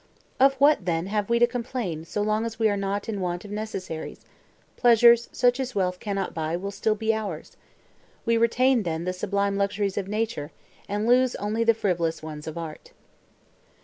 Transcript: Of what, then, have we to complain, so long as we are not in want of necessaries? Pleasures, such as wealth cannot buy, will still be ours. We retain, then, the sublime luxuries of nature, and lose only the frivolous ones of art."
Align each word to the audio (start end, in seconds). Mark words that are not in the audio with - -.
Of 0.39 0.55
what, 0.55 0.85
then, 0.87 1.05
have 1.05 1.29
we 1.29 1.37
to 1.37 1.45
complain, 1.45 2.05
so 2.05 2.23
long 2.23 2.43
as 2.43 2.57
we 2.57 2.67
are 2.69 2.75
not 2.75 3.07
in 3.07 3.21
want 3.21 3.45
of 3.45 3.51
necessaries? 3.51 4.21
Pleasures, 4.75 5.29
such 5.31 5.59
as 5.59 5.75
wealth 5.75 5.99
cannot 5.99 6.33
buy, 6.33 6.57
will 6.57 6.71
still 6.71 6.95
be 6.95 7.13
ours. 7.13 7.55
We 8.25 8.35
retain, 8.35 8.81
then, 8.81 9.03
the 9.05 9.13
sublime 9.13 9.57
luxuries 9.57 9.99
of 9.99 10.07
nature, 10.07 10.51
and 10.89 11.05
lose 11.05 11.35
only 11.35 11.63
the 11.63 11.75
frivolous 11.75 12.23
ones 12.23 12.47
of 12.47 12.57
art." 12.57 12.93